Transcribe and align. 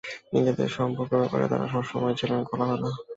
নিজেদের 0.33 0.69
সম্পর্কের 0.77 1.19
ব্যাপারে 1.21 1.45
তাঁরা 1.51 1.67
সব 1.73 1.83
সময়ই 1.91 2.19
ছিলেন 2.19 2.39
খোলামেলা। 2.43 2.89